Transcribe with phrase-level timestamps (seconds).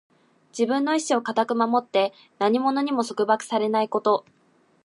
[0.49, 4.25] 自分の意志を固く守って、何者にも束縛されないこと。